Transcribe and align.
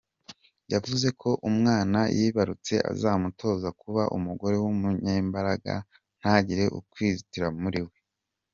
Yavuze 0.73 1.07
ko 1.21 1.29
umwana 1.49 1.99
yibarutse 2.17 2.73
azamutoza 2.91 3.69
kuba 3.81 4.03
umugore 4.17 4.55
w’umunyembaraga 4.63 5.73
ntagire 6.19 6.65
ukwizitira 6.79 7.47
muri 7.63 7.81
we. 7.87 7.95